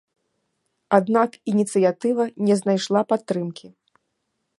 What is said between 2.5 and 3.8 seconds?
знайшла падтрымкі.